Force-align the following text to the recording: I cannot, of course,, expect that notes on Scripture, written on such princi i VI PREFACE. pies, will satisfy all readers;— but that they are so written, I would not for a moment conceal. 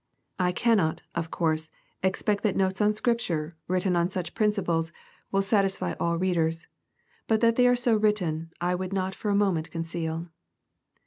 I 0.39 0.51
cannot, 0.51 1.03
of 1.13 1.29
course,, 1.29 1.69
expect 2.01 2.41
that 2.41 2.55
notes 2.55 2.81
on 2.81 2.95
Scripture, 2.95 3.51
written 3.67 3.95
on 3.95 4.09
such 4.09 4.33
princi 4.33 4.53
i 4.57 4.61
VI 4.61 4.63
PREFACE. 4.63 4.87
pies, 4.89 4.91
will 5.31 5.41
satisfy 5.43 5.93
all 5.99 6.17
readers;— 6.17 6.65
but 7.27 7.39
that 7.41 7.55
they 7.55 7.67
are 7.67 7.75
so 7.75 7.95
written, 7.97 8.51
I 8.59 8.73
would 8.73 8.93
not 8.93 9.13
for 9.13 9.29
a 9.29 9.35
moment 9.35 9.69
conceal. 9.69 10.27